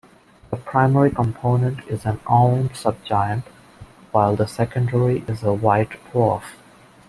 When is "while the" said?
4.11-4.47